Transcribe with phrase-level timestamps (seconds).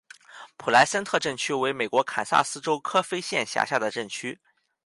[0.57, 4.39] 普莱森特镇区为美国堪萨斯州科菲县辖下的镇区。